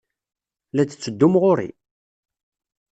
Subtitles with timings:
[0.73, 1.69] La d-tetteddum ɣer-i?